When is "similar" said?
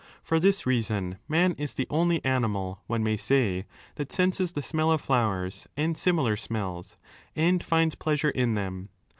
5.95-6.35